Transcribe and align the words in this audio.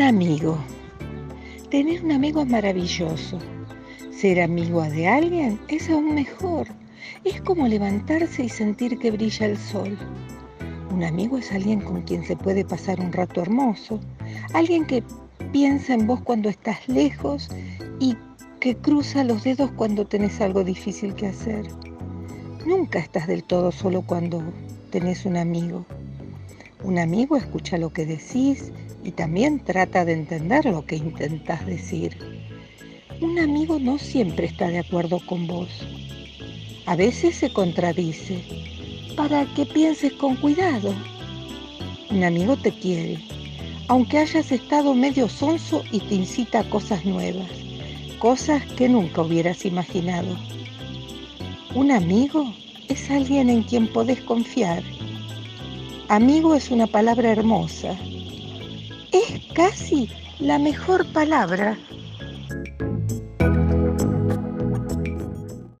amigo. 0.00 0.58
Tener 1.70 2.04
un 2.04 2.12
amigo 2.12 2.42
es 2.42 2.48
maravilloso. 2.48 3.38
Ser 4.12 4.40
amigo 4.40 4.82
de 4.82 5.08
alguien 5.08 5.58
es 5.68 5.90
aún 5.90 6.14
mejor. 6.14 6.68
Es 7.24 7.40
como 7.40 7.66
levantarse 7.66 8.44
y 8.44 8.48
sentir 8.48 8.98
que 8.98 9.10
brilla 9.10 9.46
el 9.46 9.56
sol. 9.56 9.98
Un 10.92 11.02
amigo 11.02 11.38
es 11.38 11.50
alguien 11.52 11.80
con 11.80 12.02
quien 12.02 12.24
se 12.24 12.36
puede 12.36 12.64
pasar 12.64 13.00
un 13.00 13.12
rato 13.12 13.40
hermoso, 13.40 13.98
alguien 14.52 14.86
que 14.86 15.02
piensa 15.52 15.94
en 15.94 16.06
vos 16.06 16.20
cuando 16.20 16.48
estás 16.48 16.88
lejos 16.88 17.48
y 17.98 18.16
que 18.60 18.76
cruza 18.76 19.24
los 19.24 19.42
dedos 19.42 19.72
cuando 19.72 20.06
tenés 20.06 20.40
algo 20.40 20.62
difícil 20.62 21.14
que 21.14 21.26
hacer. 21.26 21.66
Nunca 22.64 23.00
estás 23.00 23.26
del 23.26 23.42
todo 23.42 23.72
solo 23.72 24.02
cuando 24.02 24.42
tenés 24.90 25.26
un 25.26 25.36
amigo. 25.36 25.84
Un 26.84 26.98
amigo 26.98 27.36
escucha 27.38 27.78
lo 27.78 27.90
que 27.94 28.04
decís 28.04 28.70
y 29.02 29.12
también 29.12 29.64
trata 29.64 30.04
de 30.04 30.12
entender 30.12 30.66
lo 30.66 30.84
que 30.84 30.96
intentas 30.96 31.64
decir. 31.64 32.14
Un 33.22 33.38
amigo 33.38 33.78
no 33.78 33.96
siempre 33.98 34.46
está 34.46 34.68
de 34.68 34.80
acuerdo 34.80 35.18
con 35.24 35.46
vos. 35.46 35.70
A 36.84 36.94
veces 36.94 37.36
se 37.36 37.50
contradice 37.50 38.44
para 39.16 39.46
que 39.54 39.64
pienses 39.64 40.12
con 40.12 40.36
cuidado. 40.36 40.94
Un 42.10 42.22
amigo 42.22 42.54
te 42.58 42.70
quiere, 42.70 43.18
aunque 43.88 44.18
hayas 44.18 44.52
estado 44.52 44.92
medio 44.92 45.30
sonso 45.30 45.82
y 45.90 46.00
te 46.00 46.16
incita 46.16 46.60
a 46.60 46.68
cosas 46.68 47.06
nuevas, 47.06 47.48
cosas 48.18 48.62
que 48.76 48.90
nunca 48.90 49.22
hubieras 49.22 49.64
imaginado. 49.64 50.36
Un 51.74 51.92
amigo 51.92 52.54
es 52.88 53.10
alguien 53.10 53.48
en 53.48 53.62
quien 53.62 53.90
podés 53.90 54.20
confiar. 54.20 54.82
Amigo 56.08 56.54
es 56.54 56.70
una 56.70 56.86
palabra 56.86 57.32
hermosa. 57.32 57.98
Es 59.10 59.40
casi 59.54 60.10
la 60.38 60.58
mejor 60.58 61.12
palabra 61.12 61.80